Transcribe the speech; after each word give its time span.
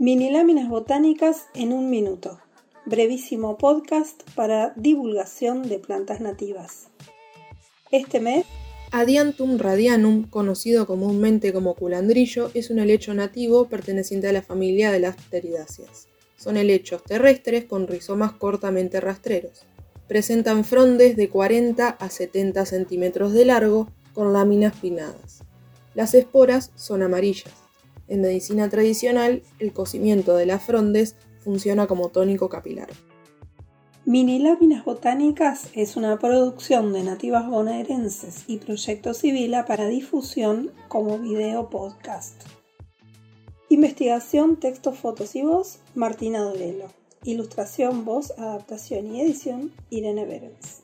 Mini 0.00 0.30
láminas 0.30 0.70
botánicas 0.70 1.48
en 1.52 1.74
un 1.74 1.90
minuto. 1.90 2.40
Brevísimo 2.86 3.58
podcast 3.58 4.22
para 4.34 4.72
divulgación 4.74 5.68
de 5.68 5.78
plantas 5.78 6.22
nativas. 6.22 6.88
Este 7.90 8.18
mes, 8.18 8.46
Adiantum 8.92 9.58
radianum, 9.58 10.22
conocido 10.22 10.86
comúnmente 10.86 11.52
como 11.52 11.74
culandrillo, 11.74 12.50
es 12.54 12.70
un 12.70 12.78
helecho 12.78 13.12
nativo 13.12 13.68
perteneciente 13.68 14.26
a 14.26 14.32
la 14.32 14.40
familia 14.40 14.90
de 14.90 15.00
las 15.00 15.16
pteridáceas. 15.16 16.08
Son 16.34 16.56
helechos 16.56 17.04
terrestres 17.04 17.66
con 17.66 17.86
rizomas 17.86 18.32
cortamente 18.32 19.02
rastreros. 19.02 19.66
Presentan 20.08 20.64
frondes 20.64 21.14
de 21.14 21.28
40 21.28 21.86
a 21.90 22.08
70 22.08 22.64
centímetros 22.64 23.34
de 23.34 23.44
largo 23.44 23.90
con 24.14 24.32
láminas 24.32 24.74
pinnadas. 24.76 25.42
Las 25.92 26.14
esporas 26.14 26.72
son 26.74 27.02
amarillas. 27.02 27.52
En 28.10 28.20
medicina 28.22 28.68
tradicional, 28.68 29.44
el 29.60 29.72
cocimiento 29.72 30.36
de 30.36 30.44
las 30.44 30.64
frondes 30.64 31.14
funciona 31.38 31.86
como 31.86 32.08
tónico 32.08 32.48
capilar. 32.48 32.88
Mini 34.04 34.40
Láminas 34.40 34.84
Botánicas 34.84 35.68
es 35.74 35.96
una 35.96 36.18
producción 36.18 36.92
de 36.92 37.04
nativas 37.04 37.48
bonaerenses 37.48 38.44
y 38.48 38.58
Proyecto 38.58 39.14
Civila 39.14 39.64
para 39.64 39.86
difusión 39.86 40.72
como 40.88 41.18
video 41.18 41.70
podcast. 41.70 42.42
Investigación, 43.68 44.56
textos, 44.56 44.98
fotos 44.98 45.36
y 45.36 45.42
voz, 45.42 45.78
Martina 45.94 46.40
Dorelo. 46.40 46.86
Ilustración, 47.22 48.04
voz, 48.04 48.32
adaptación 48.32 49.14
y 49.14 49.20
edición, 49.20 49.70
Irene 49.90 50.24
Berens. 50.24 50.78